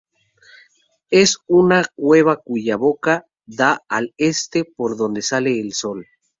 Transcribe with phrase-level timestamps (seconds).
[1.11, 6.07] Es una cueva cuya boca da al este, por "donde sale el Sol".